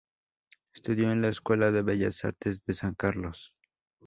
[0.73, 3.53] Estudió en la Escuela de Bellas Artes de San Carlos.